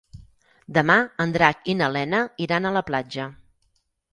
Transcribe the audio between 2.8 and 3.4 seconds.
platja.